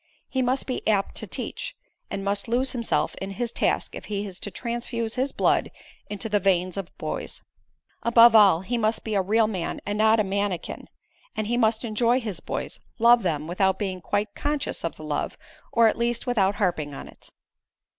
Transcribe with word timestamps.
He 0.27 0.41
must 0.41 0.65
be 0.65 0.81
'apt 0.87 1.13
to 1.17 1.27
teach,' 1.27 1.75
and 2.09 2.25
must 2.25 2.47
lose 2.47 2.71
himself 2.71 3.13
in 3.21 3.29
his 3.29 3.51
task 3.51 3.93
if 3.93 4.05
he 4.05 4.25
is 4.25 4.39
to 4.39 4.49
transfuse 4.49 5.13
his 5.13 5.31
blood 5.31 5.69
into 6.09 6.27
the 6.27 6.39
veins 6.39 6.75
of 6.75 6.87
boys. 6.97 7.43
Above 8.01 8.35
all, 8.35 8.61
he 8.61 8.79
must 8.79 9.03
be 9.03 9.13
a 9.13 9.21
real 9.21 9.45
man 9.45 9.79
and 9.85 9.99
not 9.99 10.19
a 10.19 10.23
manikin, 10.23 10.87
and 11.35 11.45
he 11.45 11.55
must 11.55 11.85
enjoy 11.85 12.19
his 12.19 12.39
boys 12.39 12.79
love 12.97 13.21
them, 13.21 13.45
without 13.45 13.77
being 13.77 14.01
quite 14.01 14.33
conscious 14.33 14.83
of 14.83 14.95
the 14.95 15.03
love, 15.03 15.37
or 15.71 15.87
at 15.87 15.99
least 15.99 16.25
without 16.25 16.55
harping 16.55 16.95
on 16.95 17.07
it. 17.07 17.29